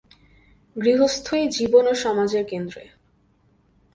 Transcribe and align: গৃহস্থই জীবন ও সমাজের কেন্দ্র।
গৃহস্থই 0.75 1.43
জীবন 1.47 1.83
ও 1.87 1.93
সমাজের 1.95 2.43
কেন্দ্র। 2.45 2.75